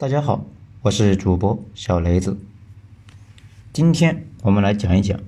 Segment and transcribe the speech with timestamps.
[0.00, 0.46] 大家好，
[0.80, 2.38] 我是主播小雷子。
[3.70, 5.20] 今天我们来讲一讲，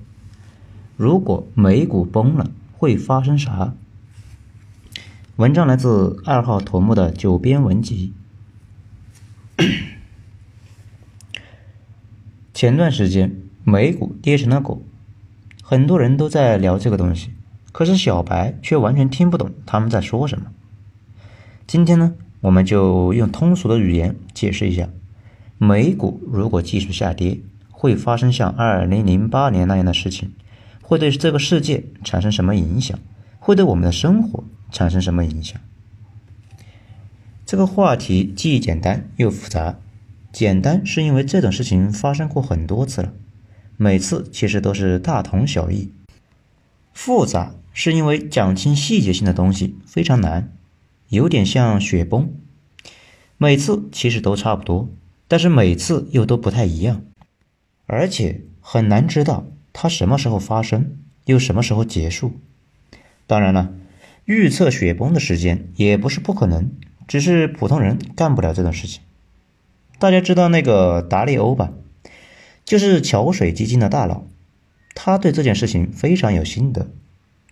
[0.97, 3.75] 如果美股崩了会发生啥？
[5.35, 8.13] 文章来自二号头目的九编文集。
[12.55, 14.81] 前段时间美股跌成了狗，
[15.61, 17.29] 很多人都在聊这个东西，
[17.71, 20.47] 可是小白却完全听不懂他们在说什么。
[21.67, 22.15] 今天呢？
[22.43, 24.89] 我们就用通俗的语言解释一下，
[25.57, 27.39] 美股如果继续下跌，
[27.71, 30.33] 会发生像二零零八年那样的事情，
[30.81, 32.99] 会对这个世界产生什么影响？
[33.39, 35.57] 会对我们的生活产生什么影响？
[37.45, 39.79] 这个话题既简单又复杂。
[40.33, 43.13] 简单是因为这种事情发生过很多次了，
[43.77, 45.93] 每次其实都是大同小异。
[46.91, 50.51] 复杂是因为讲清细节性的东西非常难。
[51.09, 52.33] 有点像雪崩，
[53.37, 54.89] 每次其实都差不多，
[55.27, 57.03] 但是每次又都不太一样，
[57.85, 62.33] 而且很难知道它什么时候发生，又什么时候结束。
[63.27, 63.73] 当然了，
[64.25, 66.71] 预测雪崩的时间也不是不可能，
[67.07, 69.01] 只是普通人干不了这种事情。
[69.99, 71.71] 大家知道那个达利欧吧？
[72.65, 74.23] 就是桥水基金的大佬，
[74.95, 76.89] 他对这件事情非常有心得。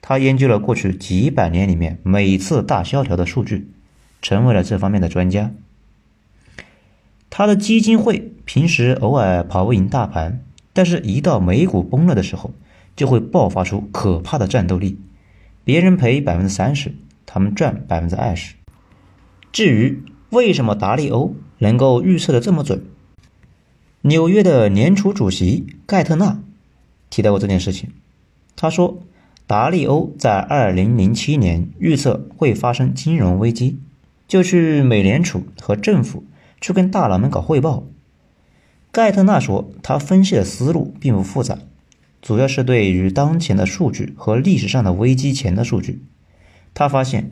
[0.03, 3.69] 他研究了过去几百年里面每次大萧条的数据，
[4.19, 5.51] 成为了这方面的专家。
[7.29, 10.43] 他的基金会平时偶尔跑不赢大盘，
[10.73, 12.51] 但是一到美股崩了的时候，
[12.95, 14.97] 就会爆发出可怕的战斗力。
[15.63, 16.93] 别人赔百分之三十，
[17.27, 18.55] 他们赚百分之二十。
[19.51, 22.83] 至于为什么达利欧能够预测的这么准，
[24.01, 26.41] 纽约的联储主席盖特纳
[27.11, 27.91] 提到过这件事情，
[28.55, 29.03] 他说。
[29.51, 33.81] 达利欧在二零零七年预测会发生金融危机，
[34.25, 36.23] 就去美联储和政府
[36.61, 37.83] 去跟大佬们搞汇报。
[38.93, 41.57] 盖特纳说，他分析的思路并不复杂，
[42.21, 46.01] 主要是对于当前的数据和历史上的危机前的数据。
[46.73, 47.31] 他发现，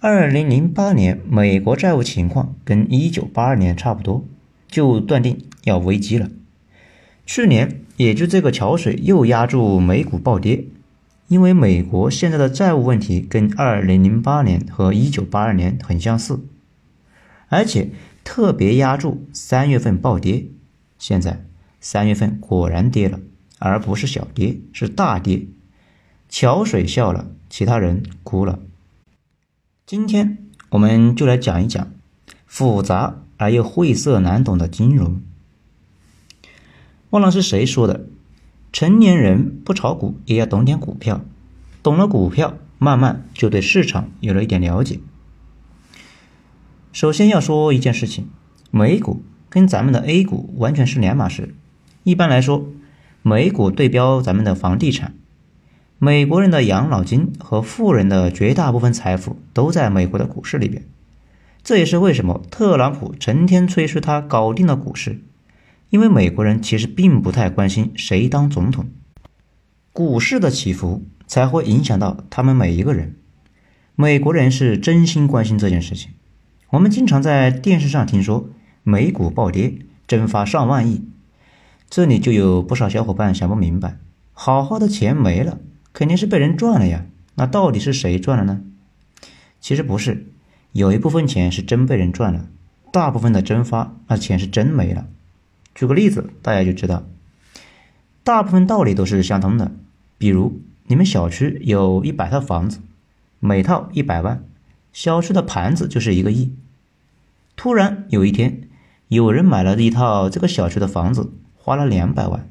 [0.00, 4.22] 二零零八年美国债务情况跟一九八二年差不多，
[4.68, 6.28] 就断定要危机了。
[7.24, 10.66] 去年也就这个桥水又压住美股暴跌。
[11.28, 16.40] 因为美国现在的债务问题跟二零零八年和一九八二年很相似，
[17.48, 17.90] 而且
[18.22, 20.46] 特别压住三月份暴跌。
[20.98, 21.44] 现在
[21.80, 23.20] 三月份果然跌了，
[23.58, 25.46] 而不是小跌，是大跌。
[26.28, 28.58] 桥水笑了，其他人哭了。
[29.86, 30.38] 今天
[30.70, 31.90] 我们就来讲一讲
[32.46, 35.20] 复杂而又晦涩难懂的金融。
[37.10, 38.06] 忘了是谁说的。
[38.74, 41.20] 成年人不炒股也要懂点股票，
[41.80, 44.98] 懂了股票，慢慢就对市场有了一点了解。
[46.92, 48.26] 首先要说一件事情，
[48.72, 51.54] 美股跟咱们的 A 股完全是两码事。
[52.02, 52.66] 一般来说，
[53.22, 55.14] 美股对标咱们的房地产，
[56.00, 60.82] 美国人的养老金和富人的绝大部分财富都在美国的股市里边。
[61.62, 65.20] 这也是为什么特朗普成天吹嘘他搞定了股市。
[65.94, 68.86] 因为美国人其实并不太关心谁当总统，
[69.92, 73.14] 股市的起伏才会影响到他们每一个人。
[73.94, 76.10] 美国人是真心关心这件事情。
[76.70, 78.50] 我们经常在电视上听说
[78.82, 79.72] 美股暴跌，
[80.08, 81.04] 蒸发上万亿，
[81.88, 83.98] 这里就有不少小伙伴想不明白：
[84.32, 85.60] 好好的钱没了，
[85.92, 87.06] 肯定是被人赚了呀。
[87.36, 88.62] 那到底是谁赚了呢？
[89.60, 90.26] 其实不是，
[90.72, 92.48] 有一部分钱是真被人赚了，
[92.90, 95.06] 大部分的蒸发，那钱是真没了。
[95.74, 97.04] 举个例子，大家就知道，
[98.22, 99.72] 大部分道理都是相通的。
[100.18, 102.78] 比如，你们小区有一百套房子，
[103.40, 104.44] 每套一百万，
[104.92, 106.52] 小区的盘子就是一个亿。
[107.56, 108.68] 突然有一天，
[109.08, 112.48] 有人买了一套这个小区的房子，花了两百万。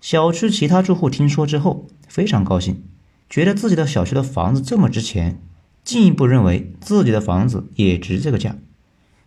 [0.00, 2.82] 小区其他住户听说之后非常高兴，
[3.30, 5.40] 觉得自己的小区的房子这么值钱，
[5.84, 8.56] 进一步认为自己的房子也值这个价。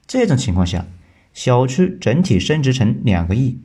[0.05, 0.85] 这种情况下，
[1.35, 3.59] 小区整体升值成两个亿，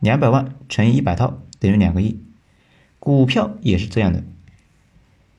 [0.00, 2.18] 两百万乘以一百套等于两个亿。
[2.98, 4.24] 股票也是这样的，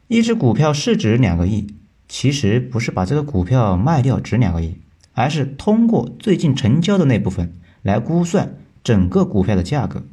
[0.07, 1.73] 一只股票市值两个亿，
[2.07, 4.77] 其实不是把这个股票卖掉值两个亿，
[5.13, 7.51] 而是通过最近成交的那部分
[7.81, 10.03] 来估算整个股票的价格，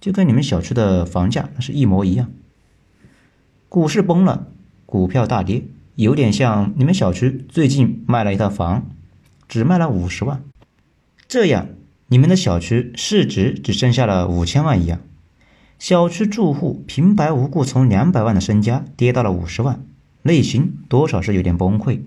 [0.00, 2.30] 就跟你们小区的房价那是一模一样。
[3.68, 4.46] 股市崩了，
[4.86, 5.62] 股票大跌，
[5.96, 8.86] 有点像你们小区最近卖了一套房，
[9.46, 10.42] 只卖了五十万。
[11.32, 11.68] 这样，
[12.08, 15.00] 你们的小区市值只剩下了五千万一样，
[15.78, 19.82] 小区住户平白无故从两百万的身家跌到了五十万，
[20.24, 22.00] 内心多少是有点崩溃。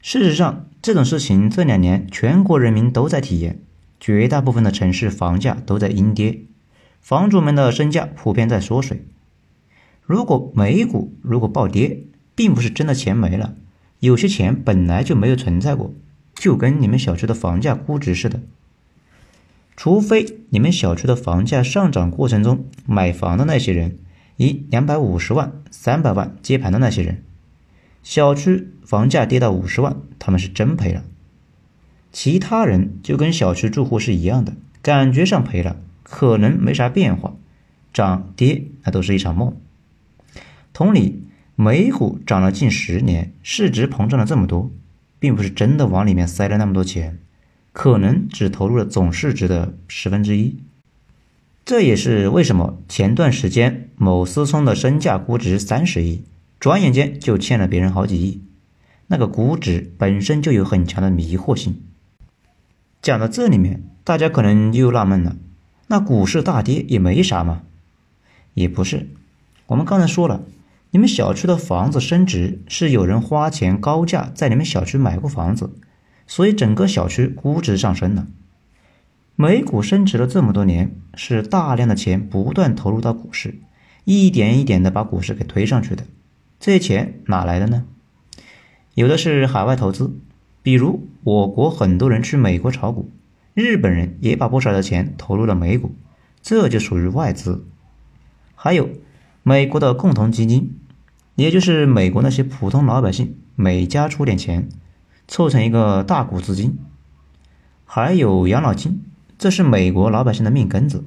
[0.00, 3.60] 事实上，这种事情这两年全国人民都在体验，
[4.00, 6.40] 绝大部分的城市房价都在阴跌，
[7.02, 9.04] 房主们的身价普遍在缩水。
[10.06, 13.56] 如果美股如果暴跌，并不是真的钱没了，
[14.00, 15.92] 有些钱本来就没有存在过，
[16.34, 18.40] 就跟你们小区的房价估值似的。
[19.76, 23.96] 除非你们小区的房价上涨过程中买房的那些人，
[24.36, 27.22] 以两百五十万、三百万接盘的那些人。
[28.02, 31.02] 小区房价跌到五十万，他们是真赔了。
[32.12, 34.52] 其他人就跟小区住户是一样的，
[34.82, 37.34] 感觉上赔了，可能没啥变化，
[37.92, 39.56] 涨跌那都是一场梦。
[40.74, 41.22] 同理，
[41.56, 44.70] 美股涨了近十年，市值膨胀了这么多，
[45.22, 47.20] 并不是真的往里面塞了那么多钱，
[47.72, 50.56] 可能只投入了总市值的十分之一。
[51.64, 56.24] 这也是为什么前段时间某思聪的身价估值三十亿。
[56.58, 58.42] 转眼间就欠了别人好几亿，
[59.06, 61.80] 那个估值本身就有很强的迷惑性。
[63.00, 65.36] 讲到这里面，大家可能又纳闷了：
[65.86, 67.62] 那股市大跌也没啥嘛？
[68.54, 69.08] 也不是，
[69.66, 70.42] 我们刚才说了，
[70.92, 75.70] 你们小区的房子升值是有人花钱高价在你们小区买过房子，
[76.26, 78.26] 所以整个小区估值上升了。
[79.34, 83.54] 美股升值了这么多年，是大量的钱不断投入到股市，
[84.04, 86.04] 一点一点的把股市给推上去的。
[86.60, 87.84] 这些钱哪来的呢？
[88.92, 90.14] 有的是海外投资，
[90.62, 93.10] 比如我国很多人去美国炒股，
[93.54, 95.94] 日本人也把不少的钱投入了美股，
[96.42, 97.64] 这就属于外资。
[98.54, 98.90] 还有
[99.42, 100.78] 美国的共同基金，
[101.34, 104.68] 也就是美国那些普通老百姓每家出点钱，
[105.26, 106.76] 凑成一个大股资金。
[107.84, 109.02] 还有养老金，
[109.38, 111.04] 这是美国老百姓的命根子，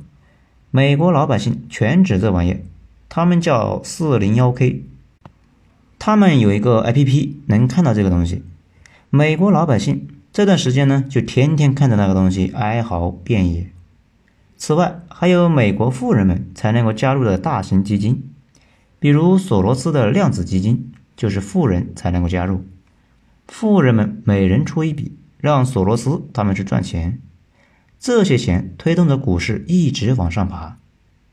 [0.71, 2.61] 美国老百姓全指这玩意儿，
[3.09, 4.83] 他们叫四零幺 K。
[5.97, 8.43] 他们有一个 A P P 能看到这个东西，
[9.09, 13.67] 美国老百姓这段时间呢，就天天看着那个东西哀嚎遍野。
[14.57, 18.29] 此外，还有美国富人们才能够加入的大型基金，
[19.05, 22.65] 比如索罗斯的量子基金，就是富人才能够加入。
[23.47, 27.19] 富人们每人出一笔，让索罗斯他们去赚钱，
[27.99, 30.79] 这些钱推动着股市一直往上爬，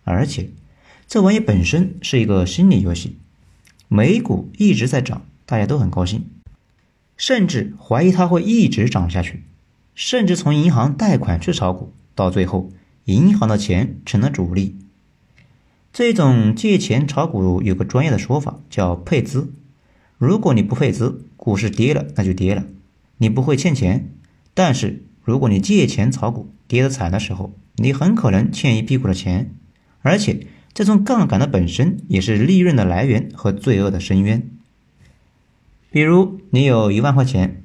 [0.05, 0.51] 而且
[1.07, 3.17] 这玩意本身是一个心理游戏。
[3.89, 6.27] 美股一直在涨，大家都很高兴，
[7.17, 9.45] 甚至怀疑它会一直涨下去，
[9.95, 12.69] 甚至从银行贷款去炒股，到最后
[13.07, 14.77] 银行的钱成了主力。
[15.93, 19.53] 这种借钱炒股有个专业的说法叫配资。
[20.19, 22.65] 如果你不配资，股市跌了那就跌了，
[23.19, 24.09] 你不会欠钱；
[24.55, 29.55] 但是如果你借钱炒股跌得惨的时候，你很可能欠一屁股的钱，
[30.03, 30.47] 而且。
[30.75, 34.49] 这种杠杆的本身也是利润的来源和罪恶的深渊。
[35.91, 37.63] 比如，你有一万块钱，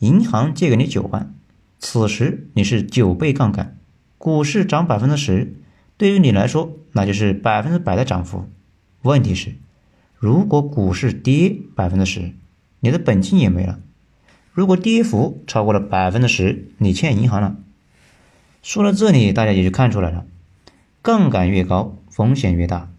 [0.00, 1.34] 银行借给你九万，
[1.78, 3.78] 此时你是九倍杠杆，
[4.18, 5.54] 股市涨百分之十，
[5.96, 8.48] 对于你来说那就是百分之百的涨幅。
[9.02, 9.54] 问题是，
[10.18, 12.32] 如果股市跌百分之十，
[12.80, 13.80] 你的本金也没了；
[14.52, 17.56] 如果跌幅超过了百分之十，你欠银行了。
[18.62, 20.24] 说到这里，大家也就看出来了，
[21.02, 21.96] 杠杆越高。
[22.14, 22.92] 风险越大，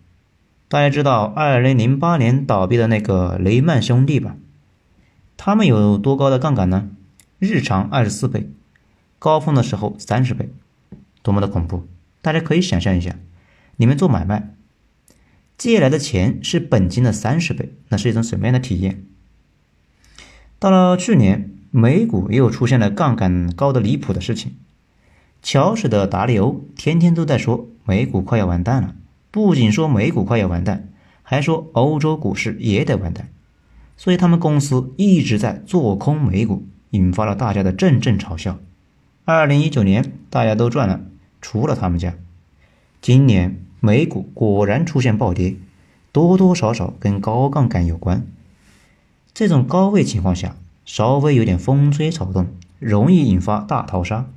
[0.68, 4.36] 大家知道二零零八年倒闭的那个雷曼兄弟吧？
[5.38, 6.90] 他们有多高的杠杆呢？
[7.40, 8.50] 日常二十四倍，
[9.18, 10.50] 高峰的时候三十倍，
[11.24, 11.88] 多么的恐怖！
[12.26, 13.16] 大家可以想象一下，
[13.78, 14.56] 你们做买卖，
[15.60, 19.04] 借来的钱是本金的三十倍，那是一种什么样的体验？
[20.58, 24.56] 到了去年，美股又出现了杠杆高的离谱的事情，
[25.44, 28.96] 乔氏的达利欧天天都在说美股快要完蛋了。
[29.30, 30.90] 不仅说美股快要完蛋，
[31.22, 33.30] 还说欧洲股市也得完蛋，
[33.96, 38.58] 所以他们公司一直在做空美股，引发了大家的阵阵嘲笑。
[39.26, 41.02] 二零一九年大家都赚了，
[41.46, 42.16] 除了他们家。
[43.04, 45.58] 今年美股果然出现暴跌，
[46.12, 48.26] 多多少少跟高杠杆有关。
[49.32, 52.48] 这种高位情况下，稍微有点风吹草动，
[52.80, 54.28] 容易引发大逃杀。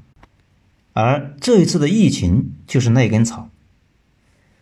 [0.92, 3.48] 而这一次的疫情就是那根草。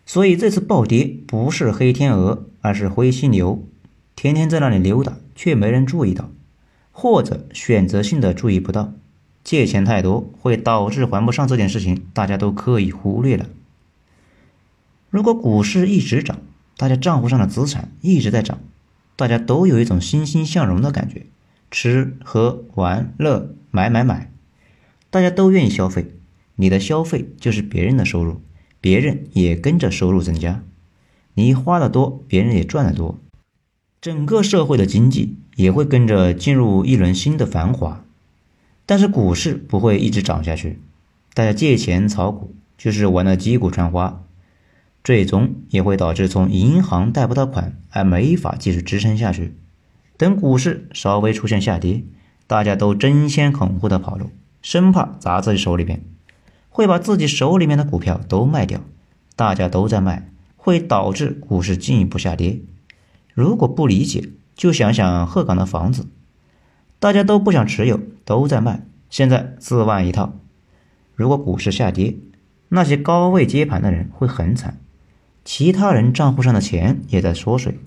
[0.05, 3.61] 所以这次暴跌不是黑天鹅，而是灰犀牛，
[4.15, 6.29] 天天在那里溜达，却没人注意到，
[6.93, 8.93] 或者选择性的注意不到。
[9.47, 13.45] 借钱太多会导致还不上这件事情，大家都刻意忽略了。
[15.09, 16.39] 如果股市一直涨，
[16.75, 18.59] 大家账户上的资产一直在涨，
[19.15, 21.27] 大家都有一种欣欣向荣的感觉，
[21.71, 24.29] 吃喝玩乐买买买，
[25.09, 26.11] 大家都愿意消费，
[26.57, 28.41] 你的消费就是别人的收入。
[28.81, 30.61] 别人也跟着收入增加，
[31.35, 33.17] 你花的多，别人也赚的多，
[34.01, 38.03] 整个社会的经济也会跟着进入一轮新的繁华。
[38.87, 40.79] 但是股市不会一直涨下去，
[41.35, 44.23] 大家借钱炒股就是玩的击鼓传花，
[45.03, 49.55] 最终也会导致从银行贷不到款，而没法继续支撑下去。
[50.15, 52.03] 等股市稍微出现下跌，
[52.47, 56.01] 大家都争先恐后的跑路，生怕砸自己手里边，
[56.69, 58.81] 会把自己手里面的股票都卖掉。
[59.35, 62.61] 大家都在卖，会导致股市进一步下跌。
[63.33, 66.07] 如果不理解，就想想鹤岗的房子。
[66.99, 70.33] 大家都不想持有，都在卖，现在四万一套。
[71.13, 72.15] 如果股市下跌，
[72.69, 74.79] 那些高位接盘的人会很惨，
[75.45, 77.77] 其他人账户上的钱也在缩水，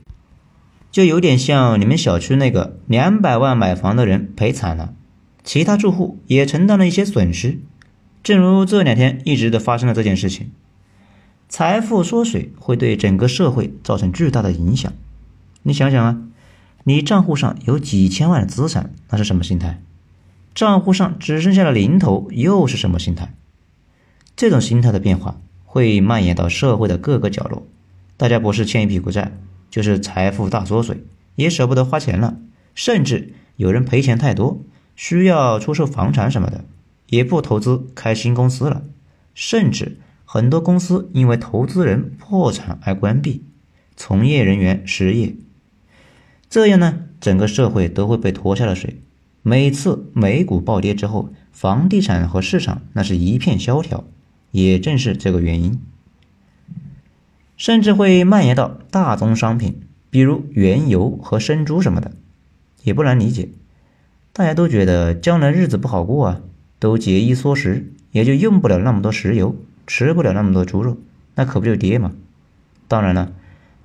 [0.93, 4.95] 就有点像你们小区那个两百万买房的人赔惨了，
[5.43, 7.59] 其他住户也承担了一些损失。
[8.23, 10.52] 正如这两天一直的发生了这件事情，
[11.49, 14.93] 财富缩水会对整个社会造成巨大的影响。
[15.64, 16.23] 你想想啊。
[16.85, 19.83] 你账户上有几千万的资产，那是什么心态？
[20.55, 23.35] 账户上只剩下了零头，又是什么心态？
[24.35, 27.67] 这种心态的变化会蔓延到社会的各个角落。
[28.17, 29.33] 大家不是欠一屁股债，
[29.71, 31.05] 就是财富大缩水，
[31.37, 32.39] 也舍不得花钱了，
[32.75, 34.63] 甚至有人赔钱太多，
[34.97, 36.65] 需要出售房产什么的，
[37.09, 38.83] 也不投资开新公司了，
[39.35, 43.45] 甚至很多公司因为投资人破产而关闭，
[43.97, 45.35] 从业人员失业。
[46.50, 49.00] 这样呢，整个社会都会被拖下了水。
[49.42, 54.02] 每次美股暴跌之后，房地产和市场那是一片萧条，
[54.50, 55.80] 也正是这个原因，
[57.57, 59.80] 甚至会蔓延到大宗商品，
[60.11, 62.11] 比如原油和生猪什么的，
[62.83, 63.50] 也不难理解。
[64.33, 66.40] 大家都觉得将来日子不好过啊，
[66.80, 69.54] 都节衣缩食，也就用不了那么多石油，
[69.87, 70.97] 吃不了那么多猪肉，
[71.37, 72.11] 那可不就跌吗？
[72.88, 73.30] 当然了。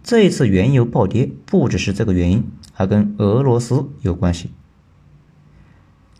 [0.05, 4.51] 这一次原油暴跌不只是这个原因，还跟俄罗斯有关系。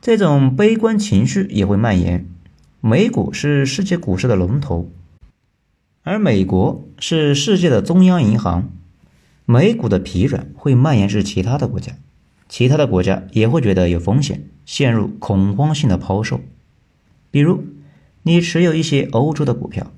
[0.02, 2.28] 这种悲观情绪也会蔓延。
[2.82, 4.92] 美股是世界股市的龙头，
[6.02, 8.72] 而美国是世界的中央银行。
[9.46, 11.94] 美股的疲软会蔓延至其他的国家，
[12.50, 16.42] 其他的国家也会觉得有风险，陷入恐慌性的抛售。
[17.30, 17.64] 比如，
[18.24, 19.92] 你持有一些欧洲的股票，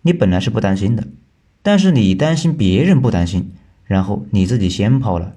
[0.00, 1.06] 你本来是不担心的。
[1.64, 3.50] 但是你担心别人不担心，
[3.84, 5.32] 然后你自己先抛了，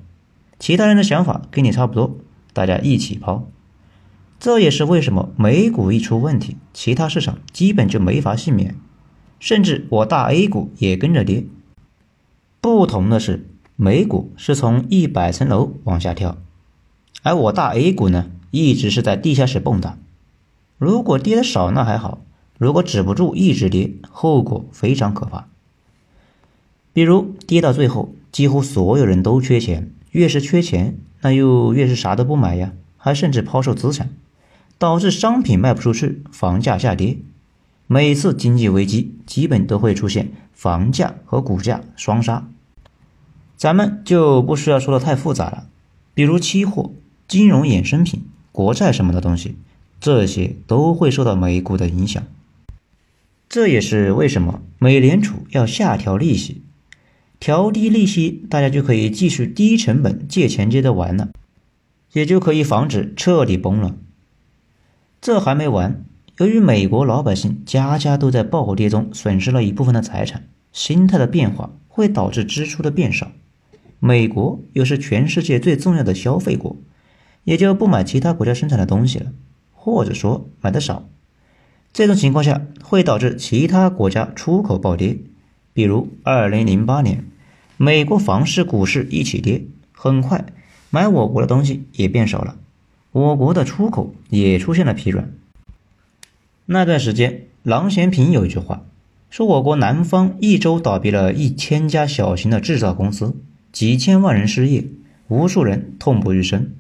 [0.60, 2.18] 其他人的想法跟你差不多，
[2.52, 3.48] 大家一起抛。
[4.38, 8.76] 这也是为什么美股一出问题，其他市场基本就没法幸免，
[9.40, 11.46] 甚至我大 A 股也跟着跌。
[12.60, 16.38] 不同的是，美股是从一百层楼往下跳，
[17.24, 19.94] 而我大 A 股呢，一直是在地下室蹦跶。
[20.78, 22.20] 如果跌的少那还好，
[22.58, 25.48] 如果止不住一直跌，后果非常可怕。
[26.98, 34.10] 比如跌到最后，几乎所有人都缺钱，越是缺钱，那又越是啥都不买呀，还甚至抛售资产，
[34.80, 37.20] 导致商品卖不出去，房价下跌。
[37.86, 42.50] 每次经济危机，基本都会出现房价和股价双杀。
[43.56, 45.68] 咱们就不需要说的太复杂了，
[46.16, 46.90] 比如期货、
[47.28, 49.56] 金融衍生品、国债什么的东西，
[50.00, 52.24] 这些都会受到美股的影响。
[53.48, 56.64] 这也是为什么美联储要下调利息。
[57.40, 61.30] 调低利息，大家就可以继续低成本借钱接着玩了，
[62.14, 63.96] 也就可以防止彻底崩了。
[65.22, 66.04] 这还没完，
[66.38, 73.32] 由于美国老百姓家家都在暴跌中损失了一部分的财产，心态的变化会导致支出的变少。
[74.00, 76.76] 美国又是全世界最重要的消费国，
[77.44, 79.32] 也就不买其他国家生产的东西了，
[79.74, 81.08] 或者说买的少。
[81.94, 85.18] 这种情况下会导致其他国家出口暴跌。
[85.78, 87.24] 比如，二零零八年，
[87.78, 90.48] 美国房市、股市一起跌，很快
[90.90, 92.58] 买我国的东西也变少了，
[93.12, 95.32] 我国的出口也出现了疲软。
[96.66, 98.86] 那段时间，郎咸平有一句话，
[99.30, 103.36] 说我国南方一周倒闭了一千家小型的制造公司，
[103.72, 104.84] 几千万人失业，
[105.28, 106.72] 无数人痛不欲生。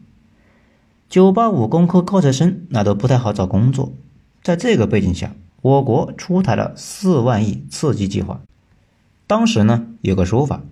[1.07, 3.93] 九八五工科高材生那都不太好找工作，
[4.41, 8.41] 在这个背景下，我国出台了四万亿刺激计划。
[9.27, 10.63] 当时呢，有个说法，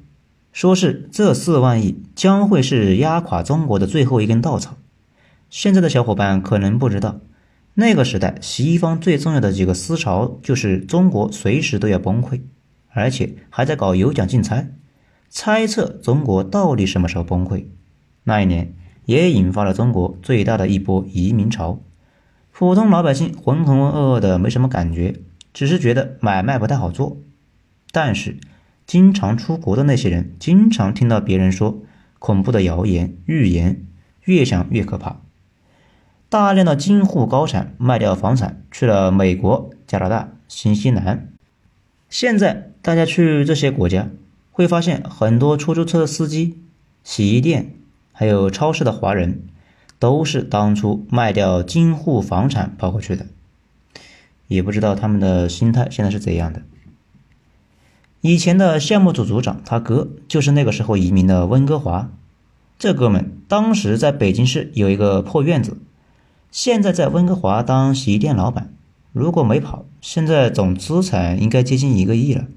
[0.54, 4.78] 说是这四万亿将会是压垮中国的最后一根稻草。
[5.50, 7.20] 现在的小伙伴可能不知道，
[7.74, 12.40] 那个时代西方最重要的几个思潮就是中国随时都要崩溃，
[12.94, 14.72] 而且还在搞有奖竞猜，
[15.30, 17.66] 猜测中国到底什么时候崩溃。
[18.24, 21.82] 那一年也引发了中国最大的一波移民潮，
[22.54, 25.20] 普通老百姓浑浑噩噩的没什么感觉，
[25.54, 27.18] 只是觉得买卖不太好做。
[27.96, 28.36] 但是，
[28.86, 31.82] 经常出国的那些人，经常听到别人说
[32.20, 33.86] 恐怖的谣言、预言，
[34.26, 35.22] 越想越可怕。
[36.28, 41.30] 大量的京沪高产卖掉房产去了美国、加拿大、新西兰。
[42.10, 44.10] 现在大家去这些国家，
[44.52, 46.60] 会发现很多出租车司机、
[47.02, 47.72] 洗衣店
[48.12, 49.44] 还有超市的华人，
[50.00, 53.26] 都是当初卖掉京沪房产跑过去的。
[54.50, 56.62] 也不知道他们的心态现在是怎样的。
[58.28, 62.10] 以前的项目组组长他哥就是那个时候移民的温哥华，
[62.80, 65.78] 这哥们当时在北京市有一个破院子，
[66.50, 68.74] 现在在温哥华当洗衣店老板，
[69.14, 72.48] 如果没跑，现在总资产应该接近一个亿了。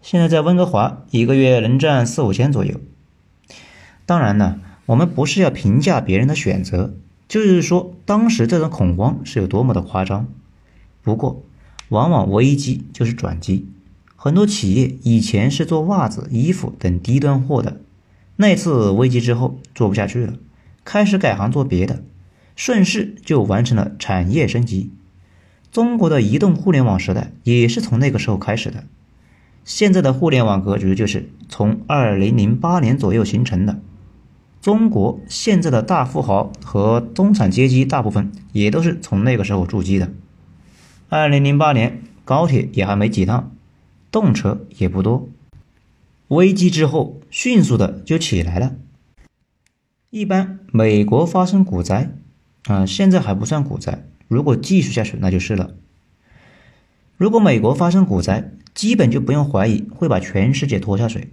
[0.00, 2.80] 现在在温哥华一个月能赚四五千左右。
[4.06, 6.94] 当然呢，我们不是要评价别人的选择，
[7.26, 10.28] 就是说当时这种恐慌是有多么的夸张。
[11.02, 11.42] 不过，
[11.88, 13.66] 往往危机就是转机。
[14.24, 17.82] 很多企业以前是做袜子、衣服等低端货的，
[18.36, 20.32] 那次危机之后做不下去了，
[20.82, 22.02] 开始改行做别的，
[22.56, 24.90] 顺势就完成了产业升级。
[25.70, 28.84] 中国的移动互联网时代也是从那个时候开始的。
[29.62, 33.78] 现在的互联网格局就是从二零零八年左右形成的。
[34.62, 40.10] 中国现在的大富豪和中产阶级大部分也都是从那个时候筑基的。
[41.10, 43.50] 二零零八年高铁也还没几趟。
[44.14, 45.28] 动车也不多，
[46.28, 48.76] 危机之后迅速的就起来了。
[50.10, 52.12] 一般美国发生股灾，
[52.66, 55.74] 啊，现在还不算股灾，如果继续下去那就是了。
[57.16, 61.32] 如果美国发生股灾，基本就不用怀疑会把全世界拖下水。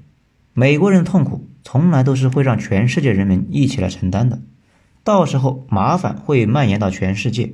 [0.53, 4.41] 美国人痛苦从来都是会让全世界人民一起来承担的，
[5.03, 7.53] 到时候麻烦会蔓延到全世界，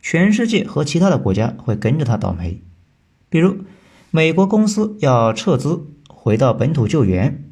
[0.00, 2.62] 全世界和其他的国家会跟着他倒霉，
[3.28, 3.58] 比如。
[4.16, 7.42] 美国公司要撤资回到本土救援，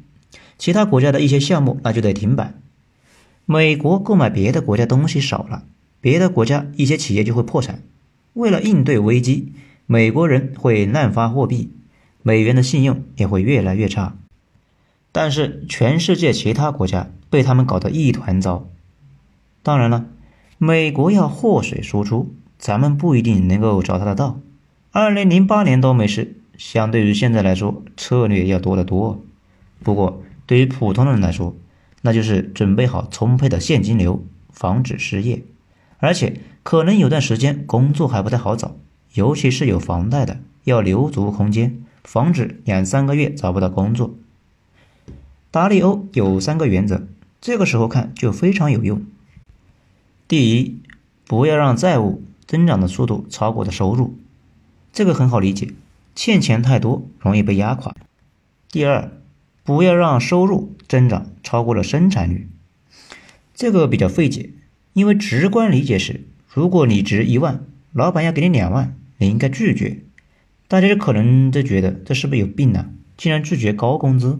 [0.57, 2.53] 其他国家的一些项目那就得停摆。
[3.45, 5.65] 美国购买别的国家东西少了，
[5.99, 7.81] 别的国家一些企业就会破产。
[8.31, 9.51] 为了应对危机，
[9.87, 11.69] 美国人会滥发货币，
[12.21, 14.15] 美元的信用也会越来越差。
[15.11, 18.69] 但是全世界其他国家被他们搞得一团糟。
[19.63, 20.05] 当然了，
[20.57, 24.39] 美国要祸水输出，咱们不一定能够找他的道。
[24.93, 26.37] 二零零八年都没事。
[26.57, 29.21] 相对于现在来说，策略要多得多。
[29.83, 31.55] 不过，对于普通人来说，
[32.01, 35.41] 那就是准备好充沛的现金流，防止失业。
[35.97, 38.75] 而且，可能有段时间工作还不太好找，
[39.13, 44.13] 尤其是有房贷的，要留足空间，防止两三个月找不到工作。
[45.49, 47.07] 达利欧有三个原则，
[47.39, 49.05] 这个时候看就非常有用。
[50.27, 50.79] 第一，
[51.25, 54.17] 不要让债务增长的速度超过的收入，
[54.91, 55.73] 这个很好理解。
[56.15, 57.95] 欠钱太多容易被压垮。
[58.71, 59.11] 第二，
[59.63, 62.47] 不要让收入增长超过了生产率，
[63.53, 64.49] 这个比较费解，
[64.93, 69.99] 因为直观理解是，如果你值一万，老板要给你两万，你应该拒绝。
[70.67, 72.89] 大家可能都觉得这是不是有病呢？
[73.15, 74.39] 竟然拒绝高工资？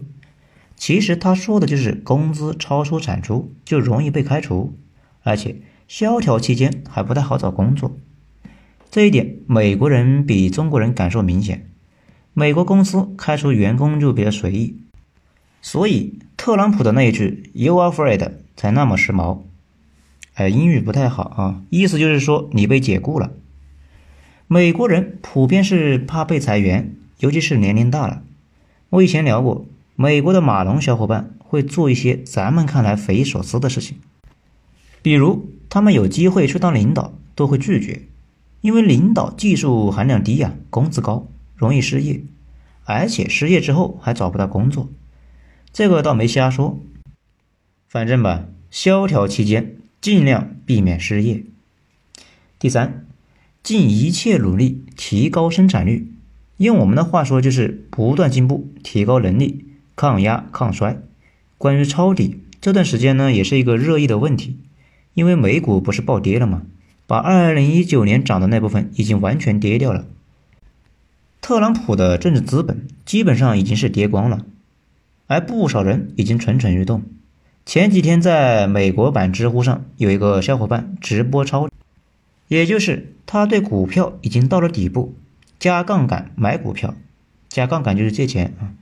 [0.76, 4.76] 其实他说的就是工资超出产出就容易被开除，
[5.22, 5.56] 而且
[5.86, 7.96] 萧条期间还不太好找工作。
[8.94, 11.68] 这一点，美国人比中国人感受明显。
[12.32, 14.76] 美国公司开除员工就比较随意，
[15.60, 19.40] 所以特朗普的那一句 “You are fired” 才那么时髦。
[20.34, 23.32] 哎，英语不太好啊，意思就是说你被解雇了。
[24.46, 28.22] 美国人普遍是怕被裁员，尤其是年龄大了。
[28.90, 33.96] 我以前聊过，美国的码农小伙伴会做一些咱们看来匪夷所思的事情，
[35.02, 38.02] 比如他们有机会去当领导，都会拒绝。
[38.64, 42.22] 因为领导技术含量低呀，工资高，容易失业，
[42.84, 44.88] 而且失业之后还找不到工作，
[45.70, 46.80] 这个倒没瞎说。
[47.86, 51.44] 反正吧，萧条期间尽量避免失业。
[52.58, 53.04] 第三，
[53.62, 56.14] 尽一切努力提高生产率，
[56.56, 61.02] 用我们的话说就是不断进步，提高能力，抗压抗衰。
[61.58, 64.56] 关于抄底，这段时间呢也是一个热议的问题，
[65.12, 66.62] 因为美股不是暴跌了吗？
[67.06, 70.06] 把二零一九年涨的那部分已经完全跌掉了。
[71.40, 74.46] 特朗普的政治资本基本上已经是跌光了，
[75.26, 77.02] 而不少人已经蠢蠢欲动。
[77.66, 81.68] 前几天在美国版知乎上有一个小伙伴直播抄，
[82.48, 85.14] 也就是他对股票已经到了底部，
[85.58, 86.94] 加杠杆买股票，
[87.48, 88.72] 加杠杆就是借钱啊，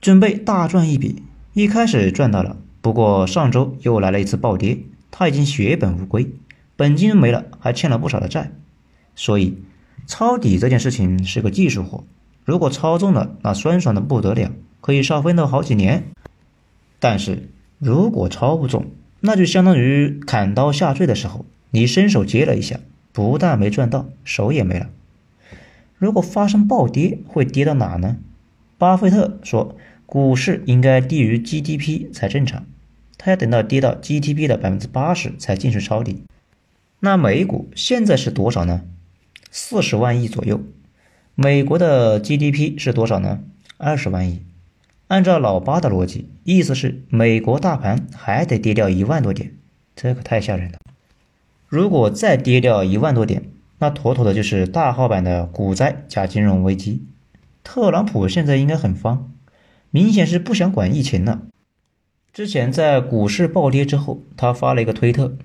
[0.00, 1.22] 准备大赚一笔。
[1.52, 4.78] 一开始赚到了，不过上周又来了一次暴跌，
[5.10, 6.30] 他已经血本无归。
[6.76, 8.52] 本金没了，还欠了不少的债，
[9.14, 9.58] 所以
[10.06, 12.04] 抄底这件事情是个技术活。
[12.44, 16.04] 如果抄中了，那酸爽的不得了，可以少奋斗好几年。
[17.00, 18.86] 但是如果抄不中，
[19.20, 22.78] 那就相当于砍刀下坠的时候，你伸手接了一下，
[23.12, 24.90] 不但没赚到，手也没了。
[25.98, 28.18] 如果发生暴跌，会跌到哪呢？
[28.76, 32.66] 巴菲特说，股市应该低于 GDP 才正常，
[33.16, 36.22] 他要等到跌到 GDP 的百分之八十才进去抄底。
[37.06, 38.82] 那美股现在是多少呢？
[39.52, 40.60] 四十万亿左右。
[41.36, 43.44] 美国的 GDP 是多少呢？
[43.78, 44.42] 二十万亿。
[45.06, 49.52] 按照老八的逻辑，意思是美国大盘还得跌掉一万多点，
[49.94, 50.80] 这可太吓人了。
[51.68, 53.44] 如果再跌掉一万多点，
[53.78, 57.06] 那妥妥的就是大号版的股灾加金融危机。
[57.62, 59.30] 特朗普现在应该很慌，
[59.92, 61.42] 明显是不想管疫情了。
[62.32, 65.36] 之前在股市暴跌之后，他发了一个推特，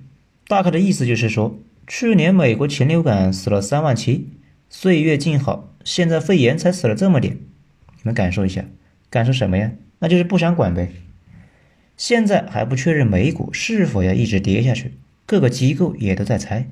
[0.52, 4.28] 大概的意思就是说，去年美国禽流感死了三万七，
[4.70, 7.38] 岁月静好，现在肺炎才死了这么点，
[7.96, 8.66] 你们感受一下。
[9.10, 9.72] 感受什么呀？
[10.00, 10.92] 那就是不想管呗。
[11.96, 16.68] 现在还不确认美股是否要一直跌下去，各个机构也都在猜。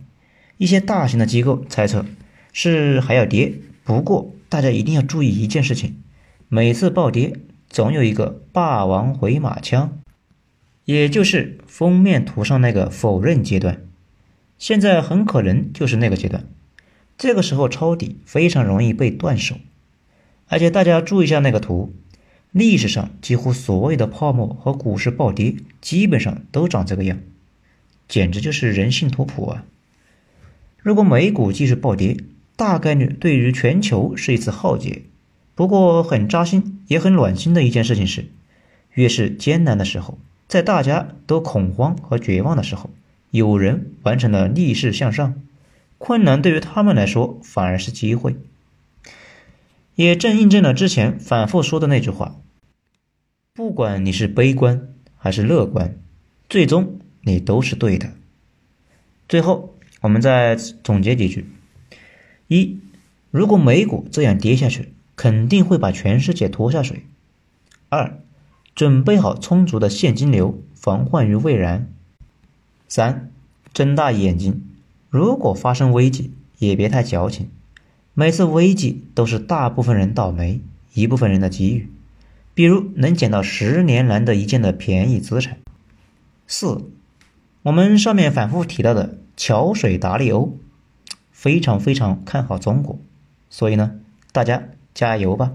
[0.57, 2.05] 一些大型的机构猜测
[2.51, 3.53] 是还要跌，
[3.85, 5.95] 不过大家一定要注意一件事情：
[6.49, 7.31] 每次暴跌
[7.69, 10.01] 总有一个霸王回马枪，
[10.89, 13.83] 也就是封面图上那个否认阶段。
[14.57, 16.45] 现在很可能就是那个阶段，
[17.15, 19.57] 这个时候抄底非常容易被断手。
[20.47, 21.93] 而且大家注意一下那个图。
[22.51, 27.19] 历史上几乎所有的泡沫和股市暴跌，基本上都长这个样，
[28.07, 29.65] 简直就是人性图谱啊！
[30.79, 32.17] 如果美股继续暴跌，
[32.55, 35.03] 大概率对于全球是一次浩劫。
[35.53, 38.25] 不过很扎心也很暖心的一件事情是，
[38.95, 40.17] 越是艰难的时候，
[40.49, 42.89] 在大家都恐慌和绝望的时候，
[43.29, 45.41] 有人完成了逆势向上，
[45.99, 48.35] 困难对于他们来说反而是机会。
[49.93, 52.35] 也正印证了之前反复说的那句话：
[53.53, 55.95] 不管你是悲观还是乐观，
[56.49, 58.09] 最终你都是对的。
[59.27, 61.45] 最后，我们再总结几句：
[62.47, 62.79] 一，
[63.29, 67.01] 如果美股这样跌下去，肯定会把全世界拖下水；
[67.89, 68.19] 二，
[68.75, 71.87] 准备好充足的现金流，防患于未然；
[72.87, 73.31] 三，
[73.73, 74.63] 睁大眼睛，
[75.09, 77.49] 如果发生危机，也别太矫情。
[78.13, 80.61] 每次危机都是大部分人倒霉，
[80.93, 81.89] 一部分人的机遇。
[82.53, 85.57] 比如能捡到十年难得一见的便宜资产。
[86.47, 86.89] 四，
[87.63, 90.57] 我们上面反复提到的桥水达利欧，
[91.31, 92.99] 非常非常看好中国，
[93.49, 93.99] 所以呢，
[94.33, 95.53] 大家加油吧。